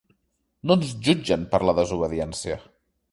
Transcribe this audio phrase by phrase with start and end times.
[0.69, 2.57] No ens jutgen per la desobediència.